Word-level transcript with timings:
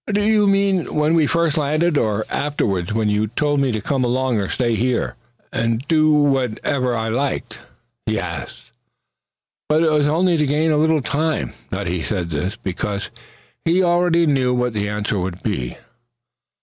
"Do 0.11 0.23
you 0.23 0.47
mean 0.47 0.95
when 0.95 1.13
we 1.13 1.27
first 1.27 1.59
landed; 1.59 1.95
or 1.95 2.25
afterwards 2.27 2.91
when 2.91 3.07
you 3.07 3.27
told 3.27 3.59
me 3.59 3.71
to 3.71 3.79
come 3.81 4.03
along 4.03 4.39
or 4.39 4.49
stay 4.49 4.73
here, 4.73 5.13
just 5.53 5.91
whichever 5.93 6.95
I 6.95 7.09
liked?" 7.09 7.59
he 8.07 8.19
asked; 8.19 8.71
but 9.69 9.83
it 9.83 9.91
was 9.91 10.07
only 10.07 10.37
to 10.37 10.47
gain 10.47 10.71
a 10.71 10.77
little 10.77 11.03
time 11.03 11.53
that 11.69 11.85
he 11.85 12.01
said 12.01 12.31
this, 12.31 12.55
because 12.55 13.11
he 13.63 13.83
already 13.83 14.25
knew 14.25 14.55
what 14.55 14.73
the 14.73 14.89
answer 14.89 15.19
would 15.19 15.43
be. 15.43 15.77